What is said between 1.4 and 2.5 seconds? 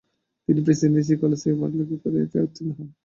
থেকে পড়ালেখা করে এফ এ